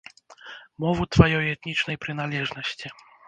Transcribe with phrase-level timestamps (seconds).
[0.85, 2.87] Мову тваёй этнічнай прыналежнасці?